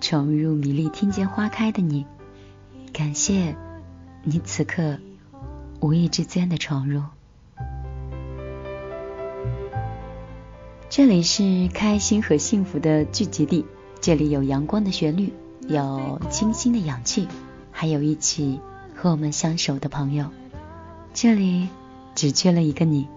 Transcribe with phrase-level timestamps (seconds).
[0.00, 2.06] 闯入米粒听见花开的你，
[2.92, 3.56] 感谢
[4.22, 4.98] 你此刻
[5.80, 7.02] 无意之间的闯入。
[10.88, 13.66] 这里是开心和幸福的聚集地，
[14.00, 15.32] 这里有阳光的旋律，
[15.66, 17.26] 有清新的氧气，
[17.72, 18.60] 还有一起
[18.94, 20.26] 和我们相守的朋友。
[21.12, 21.68] 这里
[22.14, 23.08] 只缺了一个你。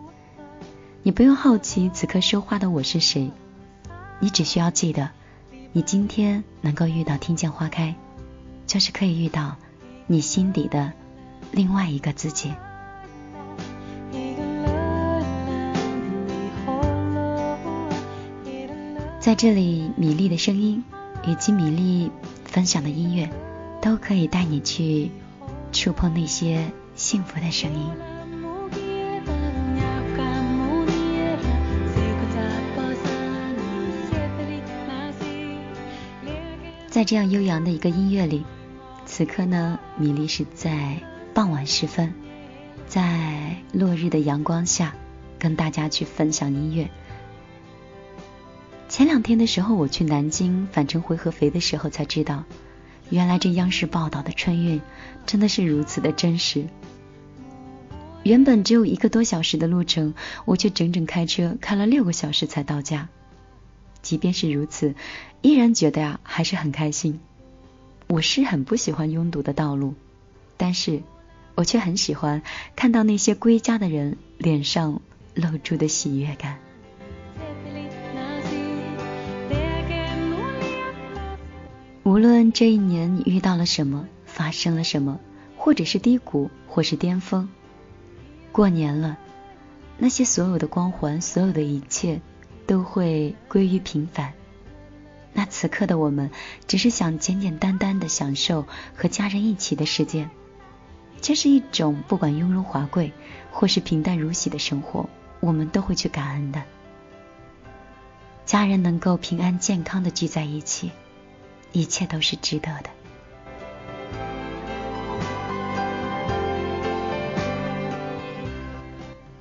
[1.03, 3.31] 你不用好奇此刻说话的我是谁，
[4.20, 5.12] 你只需要记得，
[5.73, 7.95] 你今天能够遇到听见花开，
[8.66, 9.55] 就是可以遇到
[10.07, 10.91] 你心底的
[11.52, 12.52] 另外一个自己。
[19.20, 20.84] 在这里，米粒的声音
[21.26, 22.12] 以及米粒
[22.45, 23.29] 分享的音乐，
[23.81, 25.12] 都可以带你去
[25.71, 28.16] 触碰那些幸福的声音。
[36.98, 38.43] 在这样悠扬的一个音乐里，
[39.05, 40.99] 此刻呢，米粒是在
[41.31, 42.12] 傍晚时分，
[42.87, 44.95] 在落日的阳光下，
[45.37, 46.89] 跟大家去分享音乐。
[48.89, 52.45] 前两天的时候，我去南京返程回合肥的时候，才知道，
[53.11, 54.82] 原来这央视报道的春运
[55.27, 56.65] 真的是如此的真实。
[58.23, 63.07] 原本只有一个多小时的路程，我却整整开车开了六个小时才到家。
[64.01, 64.95] 即便是如此，
[65.41, 67.19] 依然觉得呀还是很开心。
[68.07, 69.94] 我是很不喜欢拥堵的道路，
[70.56, 71.01] 但是
[71.56, 72.41] 我却很喜欢
[72.75, 75.01] 看到那些归家的人脸上
[75.34, 76.57] 露出的喜悦感。
[82.03, 85.19] 无论这一年你遇到了什么，发生了什么，
[85.57, 87.50] 或者是低谷，或是巅峰，
[88.53, 89.17] 过年了，
[89.97, 92.22] 那些所有的光环，所有的一切。
[92.68, 94.34] 都会归于平凡。
[95.33, 96.29] 那此刻的我们，
[96.67, 100.29] 只是想简简单单的享受和家人一起的时间。
[101.22, 103.11] 这是一种不管雍容华贵
[103.51, 106.61] 或是平淡如洗的生活，我们都会去感恩的。
[108.45, 110.91] 家人能够平安健康的聚在一起，
[111.72, 112.89] 一切都是值得的。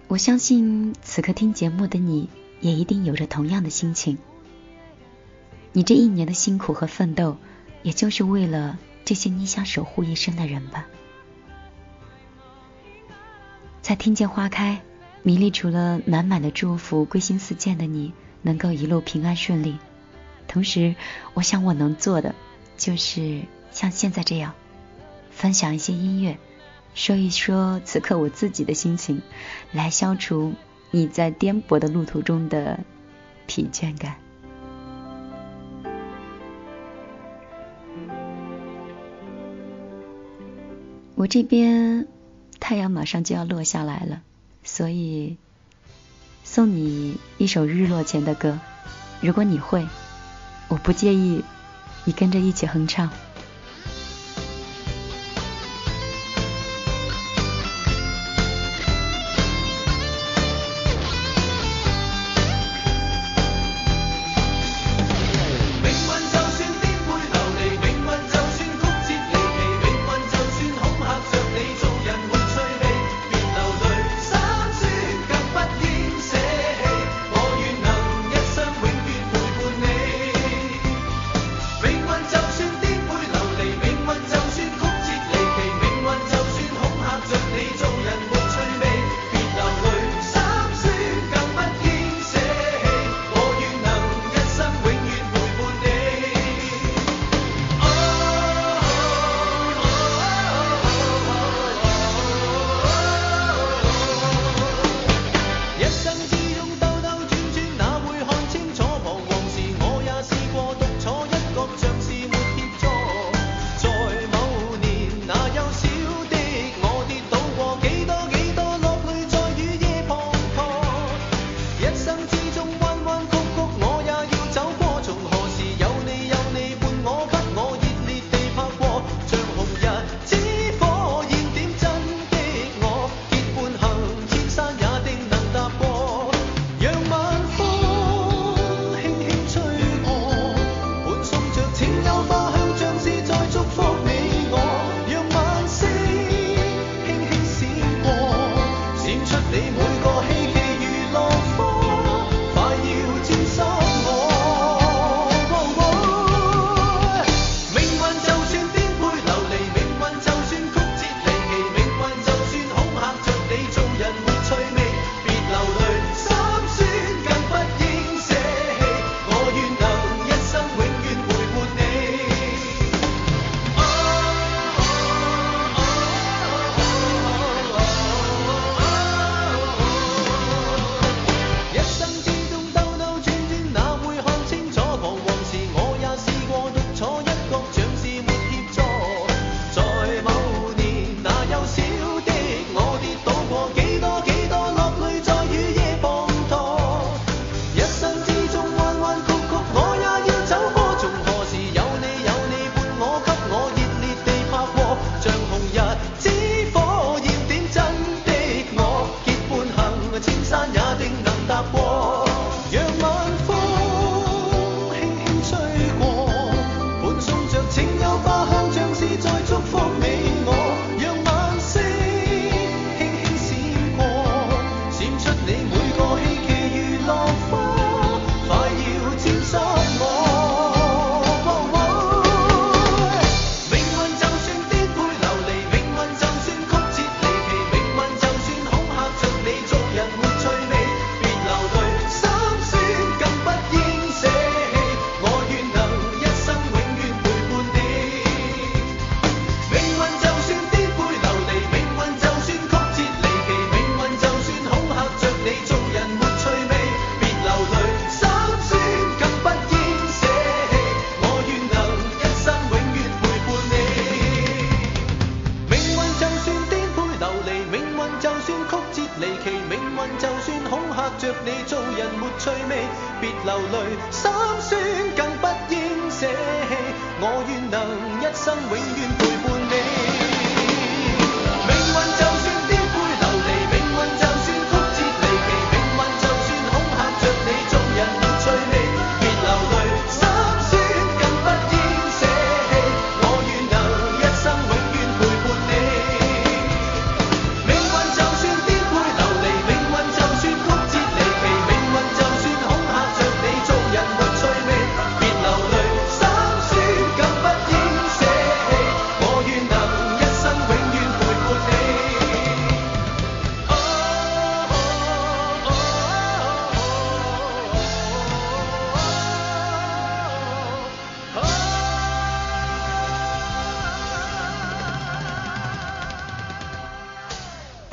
[0.08, 2.28] 我相信此刻听节目的你。
[2.66, 4.18] 也一定有着同样的心情。
[5.72, 7.36] 你这一年的辛苦和奋斗，
[7.84, 10.88] 也就是为了这些你想守护一生的人吧。
[13.82, 14.82] 在听见花开，
[15.22, 18.12] 米粒除了满满的祝福，归心似箭的你
[18.42, 19.78] 能够一路平安顺利。
[20.48, 20.96] 同时，
[21.34, 22.34] 我想我能做的，
[22.76, 24.54] 就是像现在这样，
[25.30, 26.36] 分享一些音乐，
[26.96, 29.22] 说一说此刻我自己的心情，
[29.70, 30.54] 来消除。
[30.96, 32.80] 你在颠簸的路途中的
[33.46, 34.16] 疲倦感。
[41.14, 42.08] 我这边
[42.58, 44.22] 太阳马上就要落下来了，
[44.64, 45.36] 所以
[46.44, 48.58] 送你一首日落前的歌。
[49.20, 49.86] 如果你会，
[50.68, 51.44] 我不介意
[52.06, 53.10] 你跟着一起哼唱。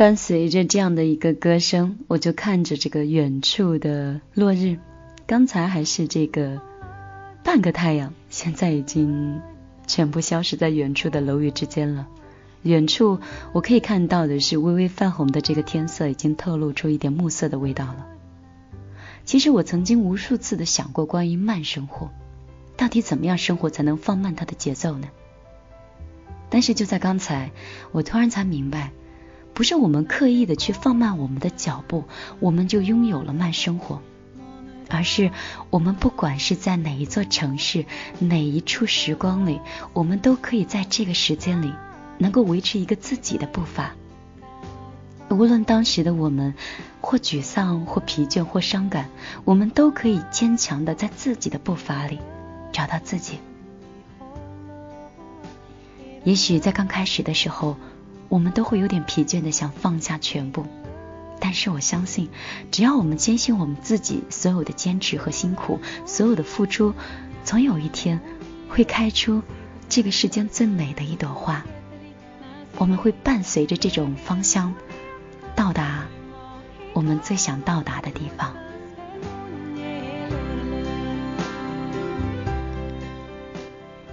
[0.04, 4.78] 伴随着这样的一个歌声，我就看着这个远处的落日。
[5.26, 6.60] 刚才还是这个
[7.42, 9.42] 半个太阳，现在已经
[9.88, 12.06] 全部消失在远处的楼宇之间了。
[12.64, 13.18] 远处
[13.54, 18.06] 我可以看到的是微微泛红的这个天色，已经透露出一点暮色的味道了。
[19.24, 22.10] 其实我曾经无数次的想过关于慢生活，
[22.76, 25.08] 到底怎么样生活才能放慢它的节奏呢？
[26.50, 27.52] 但是就在刚才，
[27.94, 28.92] 我突然才明白。
[29.54, 32.06] 不是我们刻意的去放慢我们的脚步，
[32.40, 34.02] 我们就拥有了慢生活，
[34.90, 35.30] 而是
[35.70, 37.86] 我们不管是在哪一座城市，
[38.18, 39.62] 哪一处时光里，
[39.94, 41.72] 我们都可以在这个时间里
[42.18, 43.94] 能够维持一个自己的步伐。
[45.30, 46.56] 无论当时的我们
[47.00, 49.10] 或沮丧、或疲倦、或伤感，
[49.46, 52.18] 我们都可以坚强的在自己的步伐里
[52.72, 53.38] 找到自己。
[56.24, 57.78] 也许在刚开始的时候。
[58.30, 60.66] 我们都会有点疲倦的想放下全部，
[61.40, 62.30] 但是我相信，
[62.72, 66.94] 只要我们坚信我们自己所有的坚持和辛苦，所有的付出，
[67.44, 68.20] 总有一天
[68.70, 69.42] 会开出
[69.88, 71.64] 这个世间最美的一朵花。
[72.78, 74.74] 我们会伴随着这种芳香，
[75.56, 76.06] 到达
[76.94, 78.56] 我们最想到达的地方。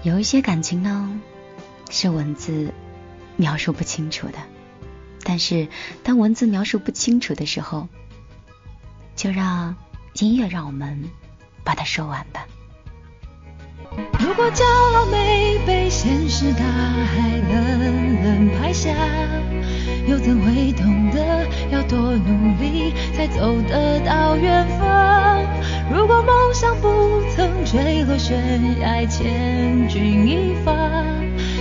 [0.03, 1.21] 有一些感情呢，
[1.91, 2.73] 是文字。
[3.41, 4.35] 描述不清楚的，
[5.25, 5.67] 但是
[6.03, 7.89] 当文字描述不清楚的时候，
[9.17, 9.75] 就让
[10.13, 11.11] 音乐让我们
[11.65, 12.47] 把它说完吧。
[14.19, 14.63] 如果骄
[14.95, 18.91] 傲没被现实大海冷冷拍下，
[20.07, 25.43] 又怎会懂得要多努力才走得到远方？
[25.91, 30.73] 如果梦想不曾坠落悬崖，千钧一发。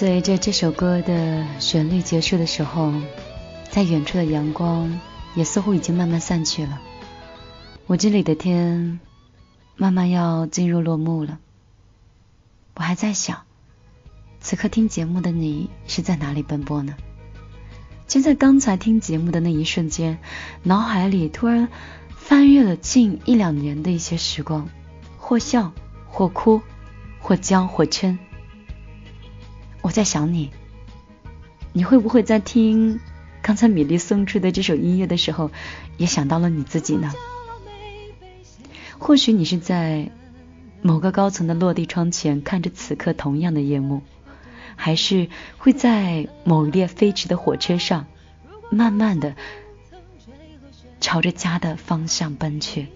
[0.00, 2.90] 随着这首歌的旋律结束的时候，
[3.68, 4.98] 在远处的阳光
[5.34, 6.80] 也似乎已经慢慢散去了。
[7.86, 8.98] 我这里的天
[9.76, 11.38] 慢慢要进入落幕了。
[12.76, 13.42] 我还在想，
[14.40, 16.94] 此刻听节目的你是在哪里奔波呢？
[18.08, 20.18] 就在刚才听节目的那一瞬间，
[20.62, 21.68] 脑海里突然
[22.08, 24.66] 翻阅了近一两年的一些时光，
[25.18, 25.72] 或笑，
[26.08, 26.62] 或哭，
[27.18, 28.16] 或骄，或嗔。
[29.82, 30.50] 我在想你，
[31.72, 33.00] 你会不会在听
[33.42, 35.50] 刚才米粒送出的这首音乐的时候，
[35.96, 37.12] 也想到了你自己呢？
[38.98, 40.10] 或许你是在
[40.82, 44.02] 某个高层的落地窗前看着此刻同样的夜幕，
[44.76, 48.06] 还是会在某一列飞驰的火车上，
[48.70, 49.34] 慢慢的
[51.00, 52.88] 朝着家的方向奔去，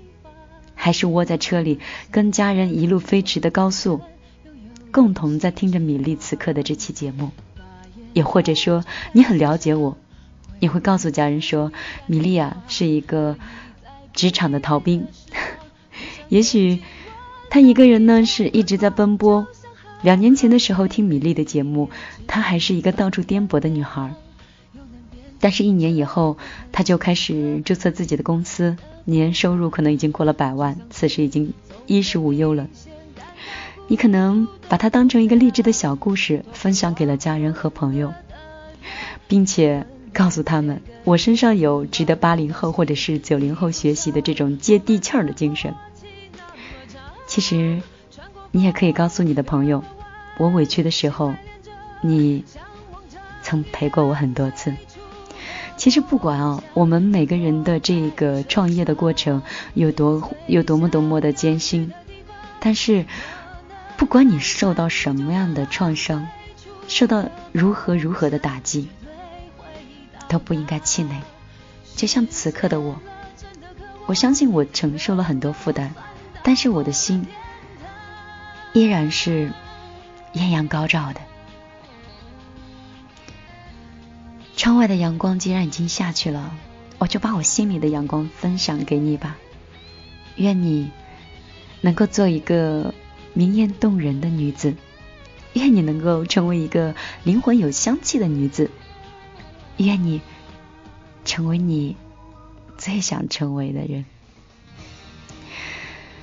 [0.75, 4.03] 还是窝在车里跟家人一路飞驰的高速？
[4.95, 7.33] 共同在听着米粒此刻的这期节目，
[8.13, 9.97] 也或者说你很了解我，
[10.61, 11.73] 你会告诉家人说
[12.07, 13.37] 米粒啊是一个
[14.13, 15.09] 职场的逃兵，
[16.31, 16.81] 也许
[17.51, 19.49] 他一个人呢是一直在奔波。
[20.03, 21.91] 两年前的时候听米粒的节目，
[22.29, 24.15] 她还是一个到处颠簸的女孩，
[25.41, 26.39] 但是一年以后，
[26.71, 31.53] 她就开始注册自己的公司，年收入可能已经过了百万，此时已经
[31.87, 32.69] 衣食无忧了。
[33.87, 38.15] 你可能把它当成一个励志的小故事，分享给了家人和朋友，
[39.29, 45.75] 并且告诉他们，我身上有值得八零后或者是九零后学习的这种接地气儿的精神。
[47.27, 47.83] 其实，
[48.53, 49.85] 你也可以告诉你的朋友，
[50.39, 51.35] 我委屈的时候，
[52.01, 52.45] 你
[53.43, 54.75] 曾陪过我很多次。
[55.77, 59.43] 其实不管啊，我们每个人的这个创业的过程
[59.75, 61.93] 有多有多么多么的艰辛，
[62.61, 63.05] 但是。
[63.97, 66.29] 不管你受到什么样的创伤，
[66.89, 68.89] 受到如何如何的打击，
[70.29, 71.23] 都不应该气馁。
[71.97, 73.01] 就像此刻的我，
[74.07, 75.91] 我相信我承受了很多负担，
[76.43, 77.27] 但是我的心
[78.73, 79.53] 依然是
[80.33, 81.21] 艳阳高照的。
[84.57, 86.53] 窗外的阳光既然已经下去了，
[86.99, 89.37] 我就把我心里的阳光分享给你吧。
[90.37, 90.91] 愿你
[91.81, 92.93] 能够做一个。
[93.35, 94.75] 明艳动人的女子，
[95.55, 98.71] 愿你能够成为一个灵魂有香气的女子，
[99.77, 100.21] 愿你
[101.25, 101.97] 成为你
[102.79, 104.05] 最想成为的人。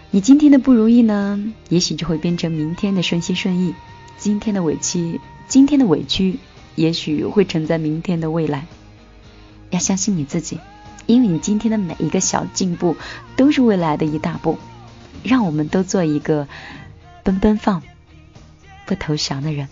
[0.09, 3.73] 你今天的不如意呢，也许就会变成明天的顺心顺意；
[4.17, 6.39] 今天的委屈，今天的委屈，
[6.75, 8.65] 也许会承载明天的未来。
[9.69, 10.59] 要相信你自己，
[11.07, 12.95] 因为你今天的每一个小进步，
[13.35, 14.57] 都是未来的一大步。
[15.23, 16.47] 让我们都做一个。
[17.23, 17.83] 奔奔放，
[18.85, 19.69] 不投降的人，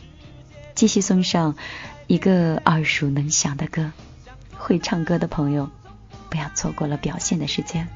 [0.76, 1.56] 继续送上
[2.08, 3.92] 一个耳熟能详的歌。
[4.58, 5.70] 会唱歌的朋友，
[6.30, 7.88] 不要错过了表现的时间。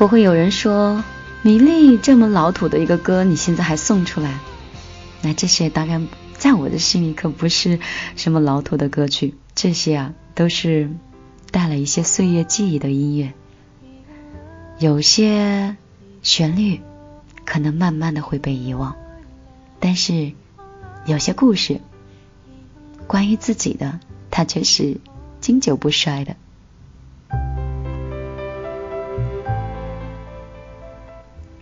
[0.00, 1.04] 不会有人说，
[1.42, 4.38] 米粒这么老土的一个歌，你现在还送出来？
[5.20, 6.08] 那这些当然
[6.38, 7.78] 在我的心里可不是
[8.16, 10.88] 什么老土的歌曲，这些啊都是
[11.50, 13.34] 带了一些岁月记忆的音乐。
[14.78, 15.76] 有些
[16.22, 16.80] 旋律
[17.44, 18.96] 可能慢慢的会被遗忘，
[19.80, 20.32] 但是
[21.04, 21.78] 有些故事
[23.06, 24.96] 关于自己的，它却是
[25.42, 26.36] 经久不衰的。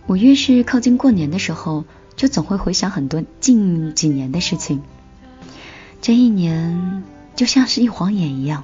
[0.09, 4.81] 我越是靠近过年的时候，就总会回想很多近几年的事情。
[6.01, 7.03] 这一年
[7.35, 8.63] 就像是一晃眼一样，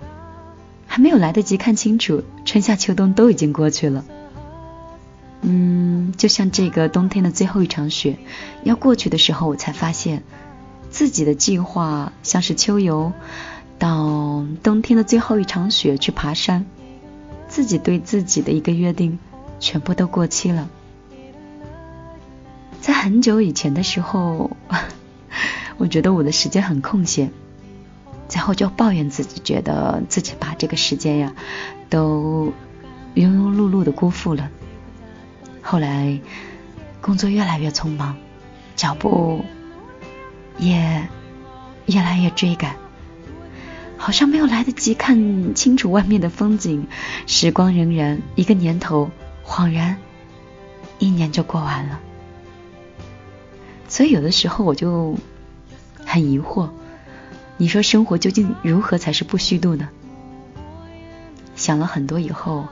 [0.88, 4.03] 还没有来得及看清楚，春夏秋冬都已经过去了。
[5.41, 8.17] 嗯，就像这个冬天的最后一场雪
[8.63, 10.23] 要过去的时候，我才发现
[10.89, 13.13] 自己的计划像是秋游，
[13.77, 16.65] 到冬天的最后一场雪去爬山，
[17.47, 19.19] 自己对自己的一个约定
[19.60, 20.67] 全部都过期了。
[22.86, 24.52] 在很久以前的时候，
[25.78, 27.32] 我觉得我的时间很空闲，
[28.32, 31.34] 然后就抱怨自己，觉得自己把这个时间呀
[31.89, 32.54] 都
[33.15, 34.52] 庸庸碌碌的辜负了。
[35.63, 36.19] 后来
[37.02, 38.17] 工作越来越匆忙，
[38.76, 39.43] 脚步
[40.60, 41.08] 也
[41.88, 42.76] 越来越追赶，
[43.98, 46.86] 好像没有来得及看清楚外面的风景，
[47.26, 49.10] 时光荏苒，一个年头
[49.43, 49.98] 恍然
[51.00, 52.00] 一年就过完了。
[53.88, 55.15] 所以有的时候我就
[56.06, 56.69] 很疑惑，
[57.58, 59.89] 你说生活究竟如何才是不虚度呢？
[61.56, 62.67] 想了很多以后，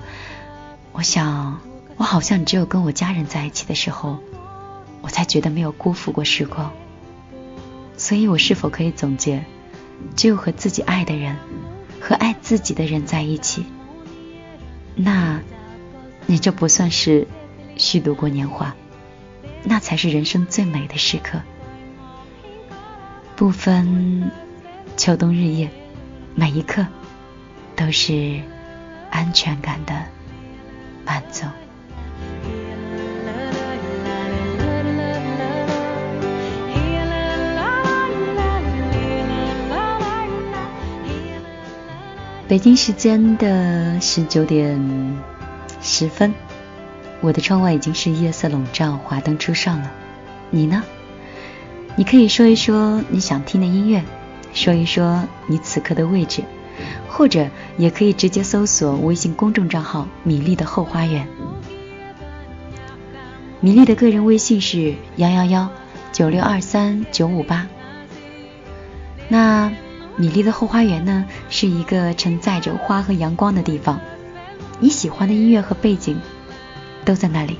[0.91, 1.59] 我想，
[1.95, 4.17] 我好像只有跟我家人在一起的时候，
[5.01, 6.71] 我才觉得没有辜负过时光。
[7.95, 9.45] 所以，我是否可以总结，
[10.15, 11.37] 只有和自己爱的人，
[12.01, 13.65] 和爱自己的人在一起，
[14.95, 15.39] 那，
[16.25, 17.27] 你这不算是
[17.77, 18.75] 虚度过年华，
[19.63, 21.41] 那才是人生最美的时刻。
[23.35, 24.31] 不分
[24.95, 25.69] 秋冬日夜，
[26.35, 26.85] 每一刻
[27.75, 28.41] 都是
[29.09, 29.93] 安全感的
[31.05, 31.45] 满足。
[42.47, 44.79] 北京时间的十九点
[45.81, 46.31] 十分，
[47.23, 49.89] 我的窗外已经是夜色笼罩，华灯初上了。
[50.49, 50.83] 你呢？
[51.95, 54.03] 你可以说一说你想听的音乐，
[54.53, 56.43] 说一说你此刻的位置，
[57.07, 61.25] 或者也可以直接搜索微信公众账号“米粒的后花园”。
[63.61, 65.69] 米粒的个人微信是幺幺幺
[66.11, 67.69] 九六二三九五八。
[69.29, 69.71] 那
[70.17, 74.01] 米粒的后花园呢，是一个承载着花和阳光的地方，
[74.81, 76.19] 你喜欢的音乐和背景
[77.03, 77.59] 都在那里。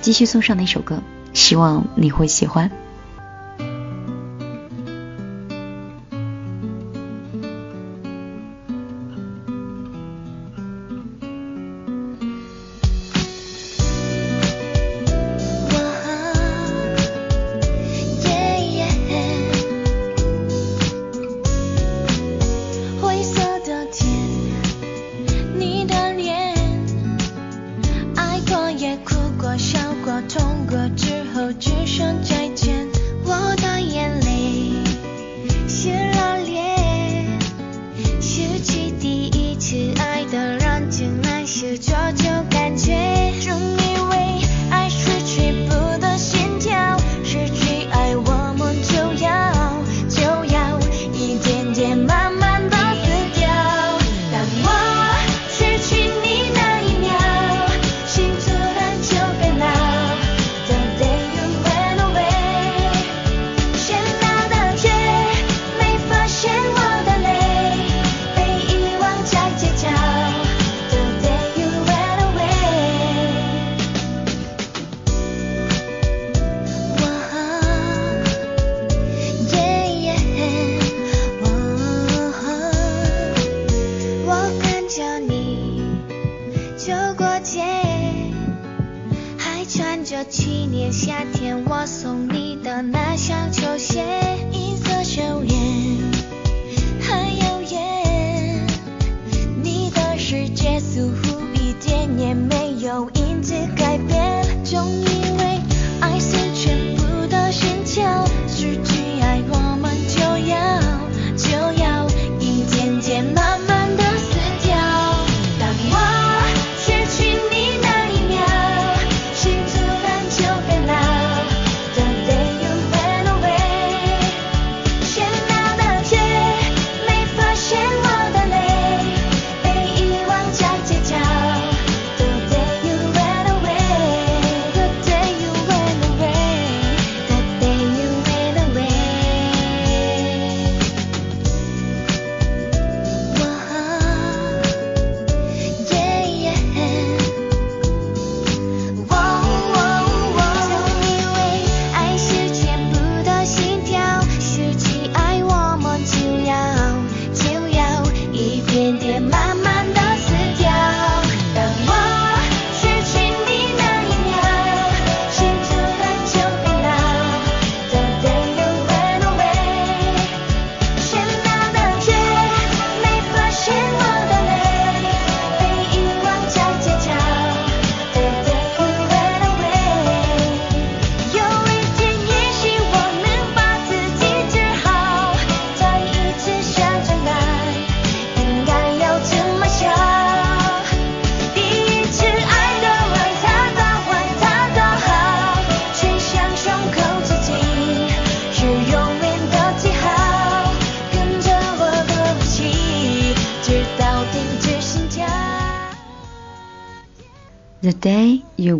[0.00, 2.70] 继续送上一首歌，希望你会喜欢。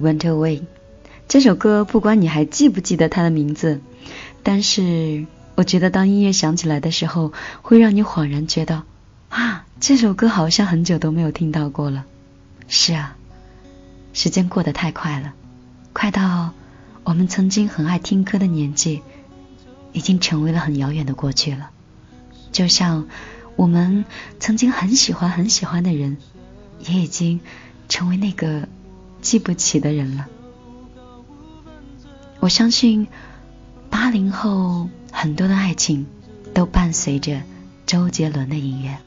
[0.05, 0.63] Went away，
[1.27, 3.81] 这首歌不管你还记不记得它的名字，
[4.43, 8.83] 但是我觉得当音乐响起来的时候，会让你恍然觉得
[9.31, 12.05] 啊，这首歌好像很久都没有听到过了。
[12.69, 13.17] 是啊，
[14.13, 15.33] 时间过得太快了，
[15.93, 16.53] 快到
[17.05, 19.03] 我们曾经很爱听歌的年纪，
[19.93, 21.71] 已经成为了很遥远的过去了。
[22.53, 23.09] 就像
[23.57, 24.05] 我们
[24.41, 26.17] 曾经很喜欢很喜欢的人，
[26.87, 27.41] 也已经
[27.89, 28.69] 成为那个
[29.25, 30.29] 记不起的人了。
[32.39, 33.09] 我相信。
[34.05, 36.05] 八零后很多的爱情
[36.53, 37.41] 都伴随着
[37.87, 38.99] 周杰伦的音乐。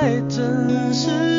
[0.00, 1.29] 太真实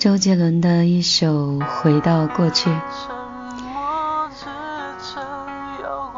[0.00, 2.70] 周杰伦的一首《回到过去》，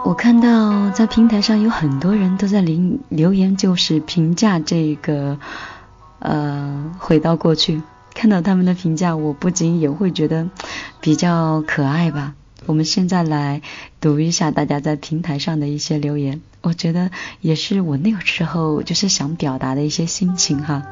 [0.05, 5.37] 我看到在平台上有很多人都在留留言，就是评价这个
[6.21, 7.79] 呃《回到过去》。
[8.15, 10.49] 看到他们的评价，我不仅也会觉得
[11.01, 12.35] 比较可爱吧。
[12.67, 13.63] 我们现在来
[14.01, 20.85] 读一下大家在平台上的一些留言，我觉得也是我那个时候就是想表达的一些心情哈。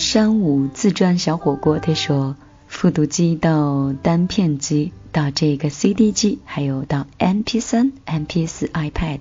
[0.00, 2.34] 一三五自转小火锅，他说
[2.66, 9.20] 复读机到单片机到这个 CD 机，还有到 MP 三、MP 四、iPad，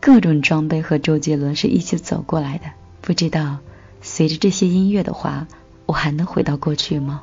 [0.00, 2.64] 各种装备和周杰伦是一起走过来的。
[3.00, 3.60] 不知道
[4.02, 5.46] 随着这些音乐的话，
[5.86, 7.22] 我还能回到过去吗？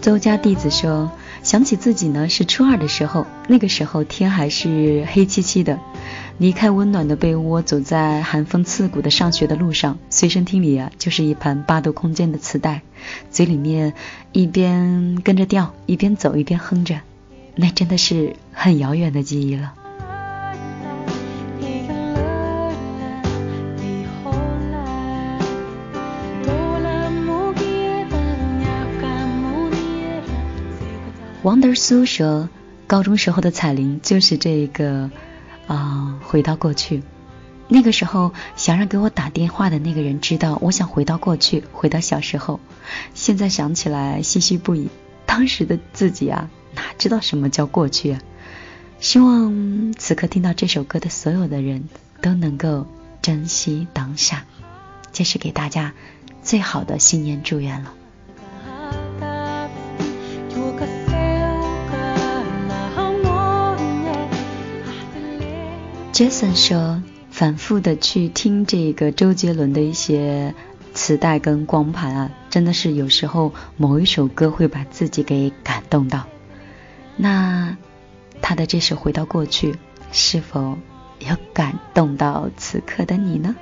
[0.00, 1.12] 周家弟子说。
[1.42, 5.80] 想起自己呢是初二的时候，那个时候天还是黑漆漆的，
[6.38, 12.82] 离开温暖的被窝，走在寒风刺骨的上学的路上，随身听里啊就是一盘八度空间的磁带，
[13.30, 13.94] 嘴里面
[14.30, 17.00] 一边跟着调，一边走一边哼着，
[17.56, 19.74] 那真的是很遥远的记忆了。
[31.42, 32.48] 王德苏说，
[32.86, 35.10] 高中时候的彩铃就是这个
[35.66, 37.02] 啊，回到过去。
[37.66, 42.60] 那个时候想让给我打电话的那个人知道，我想回到过去，回到小时候。
[43.14, 44.88] 现在想起来唏嘘不已。
[45.26, 48.20] 当时的自己啊，哪知道什么叫过去啊？
[49.00, 51.88] 希望此刻听到这首歌的所有的人
[52.20, 52.86] 都能够
[53.20, 54.44] 珍惜当下，
[55.12, 55.92] 这是给大家
[56.40, 57.94] 最好的新年祝愿了。
[66.12, 67.02] Jason 说。
[67.32, 70.54] 反复的去听这个周杰伦的一些
[70.92, 76.26] 磁带跟光盘啊，真的是有时候某一首歌会把自己给感动到。
[77.16, 77.74] 那
[78.42, 79.72] 他的这首《回到过去》
[80.12, 80.76] 是否
[81.18, 83.56] 也感动到此刻的你呢？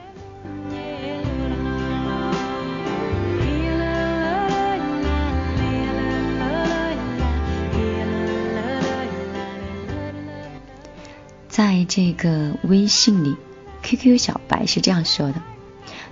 [11.61, 13.37] 在这个微信里。
[13.83, 15.43] QQ 小白是这样说的，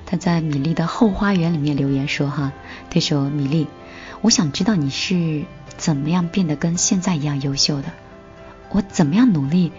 [0.05, 2.53] 他在米粒的后花园里面留言说：“哈，
[2.91, 3.67] 他说米粒，
[4.21, 5.45] 我想知道你是
[5.79, 7.85] 怎么样变得跟现在一样优秀的，
[8.69, 9.73] 我怎么样努力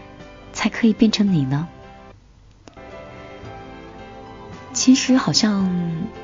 [0.53, 1.67] 才可以变成你呢？”
[4.73, 5.69] 其实好像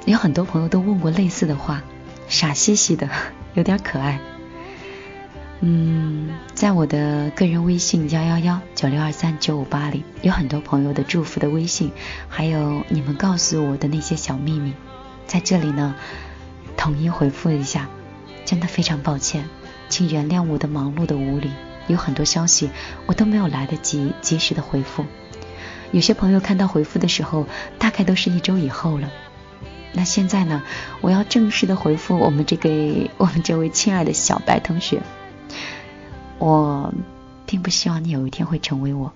[0.05, 1.83] 有很多朋友都问过类似的话，
[2.27, 3.07] 傻兮兮的，
[3.53, 4.19] 有点可爱。
[5.61, 11.91] 嗯，在我的个人微信幺幺幺九六二三九五八里，有很多朋友的祝福的微信，
[12.27, 14.73] 还有你们告诉我的那些小秘密，
[15.25, 15.95] 在这里呢，
[16.77, 17.89] 统一回复一下。
[18.43, 19.49] 真的非常抱歉，
[19.89, 21.49] 请原谅我的忙碌的无理，
[21.87, 22.69] 有很多消息
[23.07, 25.03] 我都没有来得及及时的回复。
[25.91, 27.47] 有些朋友看到回复的时候，
[27.79, 29.09] 大概都是一周以后了。
[29.93, 30.61] 那现在呢，
[31.01, 32.69] 我要正式的回复我们这个
[33.17, 35.01] 我们这位亲爱的小白同学。
[36.37, 36.93] 我
[37.45, 39.13] 并不希望你有一天会成为我，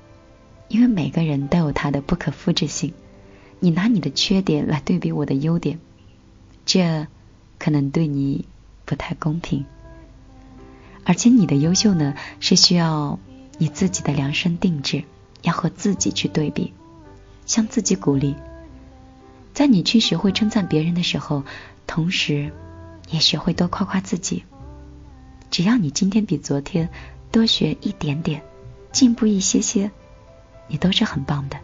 [0.67, 2.93] 因为每个人都有他的不可复制性。
[3.59, 5.79] 你拿你的缺点来对比我的优点，
[6.65, 7.07] 这
[7.57, 8.45] 可能对你
[8.85, 9.65] 不太公平。
[11.03, 13.19] 而且你的优秀呢，是需要
[13.57, 15.03] 你自己的量身定制，
[15.41, 16.73] 要和自己去对比，
[17.45, 18.35] 向自己鼓励。
[19.53, 21.43] 在你去学会称赞别人的时候，
[21.85, 22.53] 同时
[23.09, 24.43] 也学会多夸夸自己。
[25.51, 26.89] 只要你今天比昨天
[27.31, 28.41] 多学一点点，
[28.91, 29.91] 进步一些些，
[30.67, 31.57] 你都是很棒的。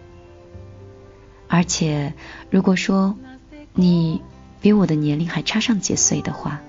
[1.48, 2.14] 而且，
[2.50, 3.16] 如果说
[3.74, 4.22] 你
[4.62, 6.62] 比我的年龄还差上几岁的话，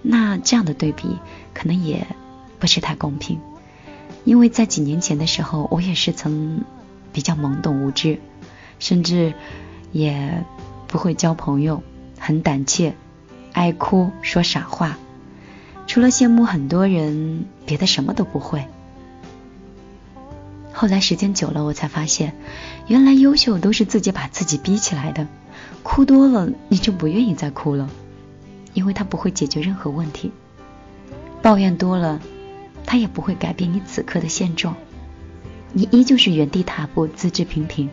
[0.00, 1.18] 那这样的对比
[1.54, 2.06] 可能也
[2.58, 3.40] 不是太公平。
[4.24, 6.64] 因为在几年前的时候，我也是曾
[7.12, 8.20] 比较懵懂无知，
[8.78, 9.34] 甚至
[9.90, 10.44] 也
[10.86, 11.82] 不会交朋友，
[12.18, 12.94] 很胆怯，
[13.52, 14.96] 爱哭，说傻话。
[15.86, 18.64] 除了羡慕很多人，别的什么都不会。
[20.72, 22.34] 后来时间久了，我才发现，
[22.86, 25.28] 原来优秀都是自己把自己逼起来的。
[25.82, 27.90] 哭多了，你就不愿意再哭了，
[28.72, 30.32] 因为它不会解决任何问题。
[31.42, 32.20] 抱怨多了，
[32.86, 34.74] 它也不会改变你此刻的现状，
[35.72, 37.90] 你依旧是原地踏步，资质平平。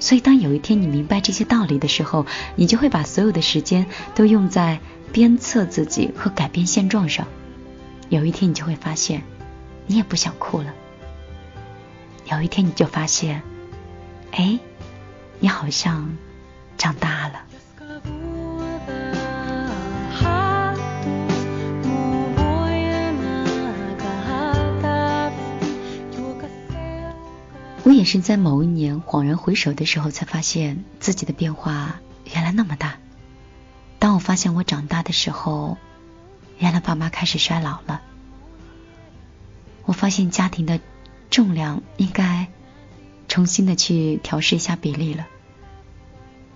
[0.00, 2.26] 所以，当有一天你明白这些道理的时候，
[2.56, 4.80] 你就会把所有的时间都用在。
[5.12, 7.26] 鞭策自己和改变现状上，
[8.08, 9.22] 有一天你就会发现，
[9.86, 10.72] 你也不想哭了。
[12.30, 13.42] 有一天你就发现，
[14.30, 14.58] 哎，
[15.40, 16.16] 你好像
[16.78, 17.42] 长大了。
[27.82, 32.00] 我也是在某一年恍然回首的时候，才发现自己的变化
[32.32, 32.94] 原来那么大。
[34.00, 35.76] 当我发现我长大的时候，
[36.58, 38.00] 原来爸妈开始衰老了。
[39.84, 40.80] 我发现家庭的
[41.30, 42.48] 重量应该
[43.28, 45.26] 重新的去调试一下比例了。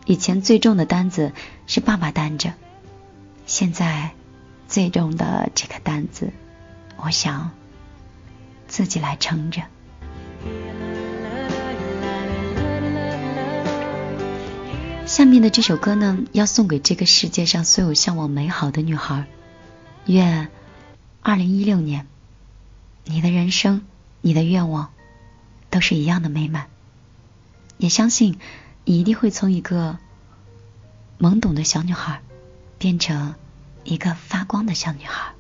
[0.07, 1.33] 以前最重的单子
[1.67, 2.55] 是爸爸担着，
[3.45, 4.13] 现在
[4.67, 6.33] 最重的这个担子，
[6.97, 7.51] 我想
[8.67, 9.63] 自己来撑着。
[15.15, 19.27] 下面的这首歌呢，要送给这个世界上所有向往美好的女孩。
[20.07, 20.51] 愿
[21.23, 22.09] 二零一六年，
[23.05, 23.87] 你的人生、
[24.23, 24.91] 你的愿望
[25.71, 26.67] 都是一样的美满。
[27.79, 28.41] 也相信
[28.85, 29.99] 你一定会从一个
[31.21, 32.21] 懵懂的小女孩，
[32.79, 33.37] 变成
[33.85, 35.33] 一个发光的小女孩。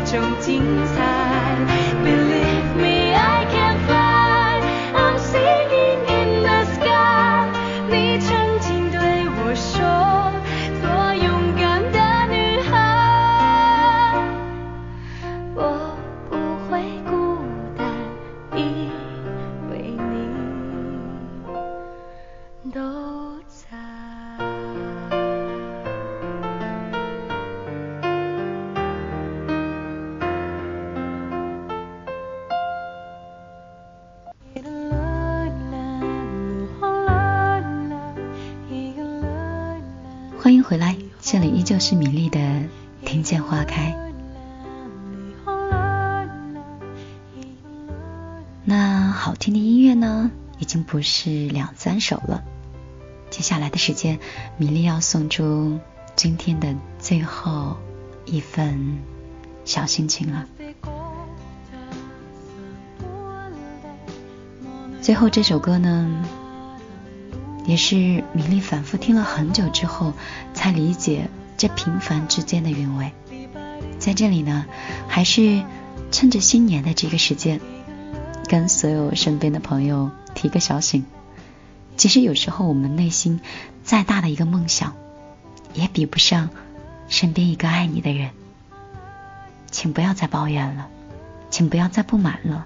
[0.00, 0.62] 一种精
[0.94, 2.39] 彩。
[50.90, 52.42] 不是两三首了。
[53.30, 54.18] 接下来的时间，
[54.56, 55.78] 米粒要送出
[56.16, 57.76] 今天的最后
[58.24, 58.98] 一份
[59.64, 60.46] 小心情了。
[65.00, 66.24] 最后这首歌呢，
[67.64, 67.94] 也是
[68.32, 70.12] 米粒反复听了很久之后，
[70.54, 73.12] 才理解这平凡之间的韵味。
[74.00, 74.66] 在这里呢，
[75.06, 75.62] 还是
[76.10, 77.60] 趁着新年的这个时间，
[78.48, 80.10] 跟所有身边的朋友
[80.40, 81.04] 提个小醒。
[81.98, 83.40] 其实有时候我们内心
[83.84, 84.94] 再大的一个梦想，
[85.74, 86.48] 也比不上
[87.10, 88.30] 身边一个爱你的人。
[89.70, 90.88] 请不要再抱怨了，
[91.50, 92.64] 请不要再不满了，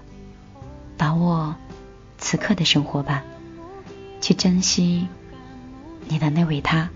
[0.95, 1.55] 把握
[2.17, 3.23] 此刻的生活吧，
[4.21, 5.09] 去珍惜
[6.07, 6.89] 你的那位他，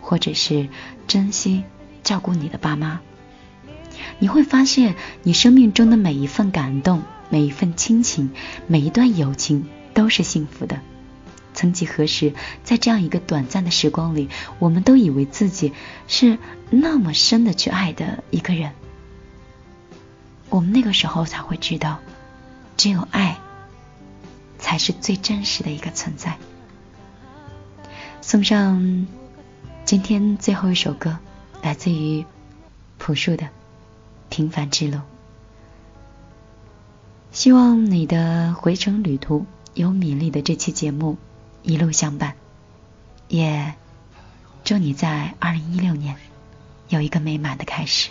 [0.00, 0.68] 或者是
[1.06, 1.62] 珍惜
[2.02, 3.00] 照顾你的爸妈。
[4.18, 8.32] 你会发现，你生命中的每一份感动，每一份亲情，
[8.66, 10.80] 每一段友情都是幸福的。
[11.54, 12.32] 曾几何时，
[12.64, 15.72] 在这样一个短暂的时光里，我们都以为自己
[16.08, 16.38] 是
[16.70, 18.72] 那么深的去爱的一个人。
[20.48, 21.98] 我们那个时候才会知道，
[22.76, 23.38] 只有爱
[24.58, 26.38] 才是最真实的一个存在。
[28.22, 29.06] 送上
[29.84, 31.18] 今天最后一首歌，
[31.62, 32.24] 来自于
[32.98, 33.44] 朴树的
[34.30, 34.96] 《平凡之路》。
[37.30, 41.16] 希望你的回程旅途有米粒的这期节目
[41.62, 42.34] 一路相伴，
[43.28, 43.74] 也
[44.64, 46.16] 祝你在二零一六年
[46.88, 48.10] 有一个美满的开始。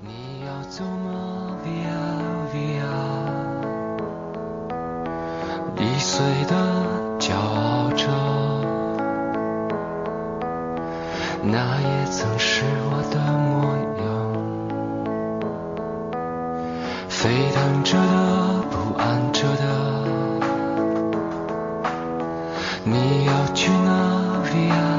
[0.00, 2.86] 你要走吗？Via Via，
[5.76, 6.54] 易碎的
[7.18, 8.06] 骄傲着，
[11.42, 12.62] 那也曾是
[12.92, 14.09] 我的模样。
[17.22, 19.62] 沸腾着的，不安着的，
[22.82, 24.89] 你要去哪里啊。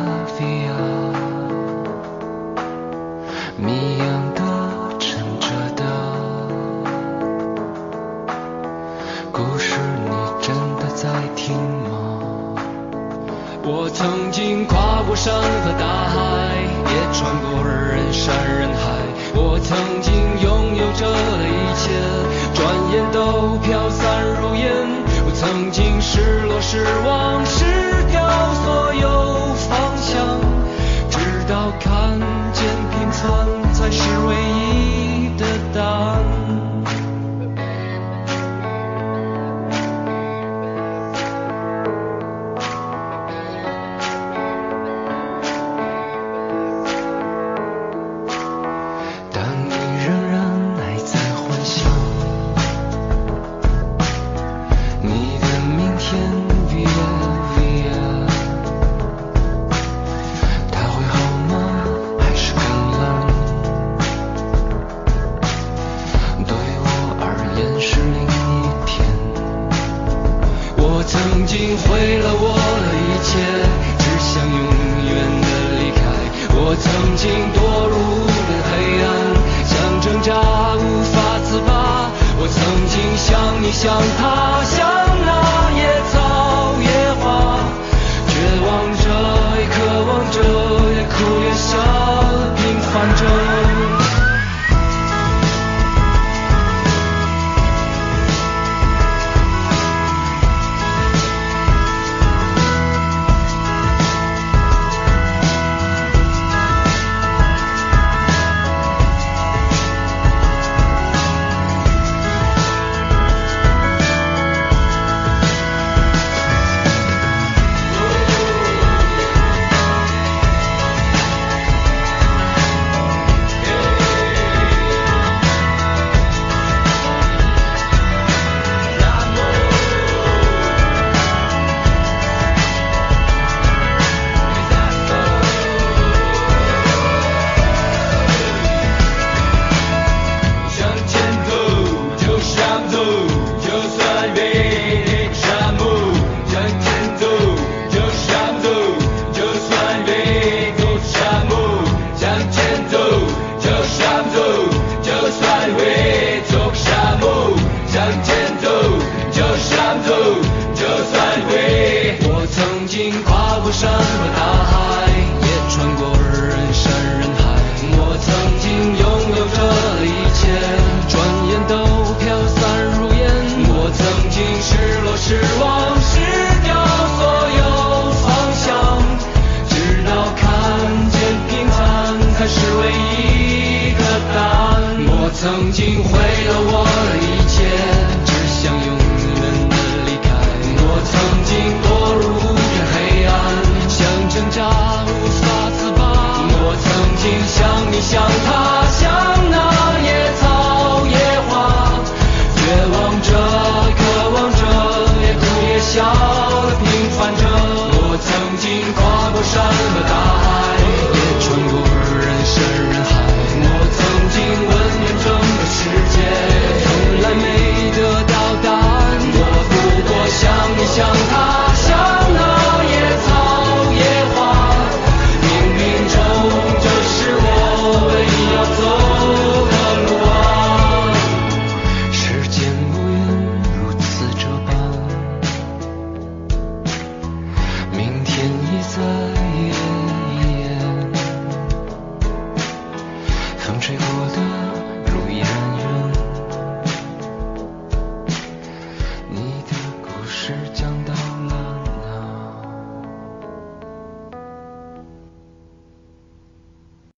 [83.92, 85.01] 让他乡